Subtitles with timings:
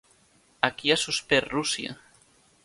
[0.67, 1.95] A qui ha suspès Rússia?